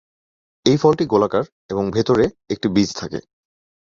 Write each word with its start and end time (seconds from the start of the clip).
এই 0.65 0.77
ফলটি 0.77 1.05
গোলাকার 1.05 1.43
এবং 1.69 1.83
ভেতরে 1.91 2.25
একটি 2.49 2.67
বীজ 2.67 2.89
থাকে। 2.95 3.19